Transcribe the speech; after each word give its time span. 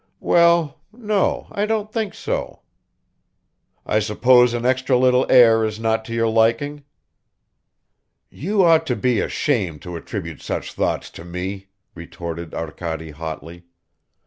"Well, 0.19 0.79
no, 0.91 1.45
I 1.51 1.67
don't 1.67 1.93
think 1.93 2.15
so." 2.15 2.61
"I 3.85 3.99
suppose 3.99 4.55
an 4.55 4.65
extra 4.65 4.97
little 4.97 5.27
heir 5.29 5.63
is 5.63 5.79
not 5.79 6.03
to 6.05 6.13
your 6.15 6.27
liking." 6.27 6.83
"You 8.31 8.63
ought 8.63 8.87
to 8.87 8.95
be 8.95 9.19
ashamed 9.19 9.83
to 9.83 9.95
attribute 9.95 10.41
such 10.41 10.73
thoughts 10.73 11.11
to 11.11 11.23
me!" 11.23 11.67
retorted 11.93 12.55
Arkady 12.55 13.11
hotly. 13.11 13.65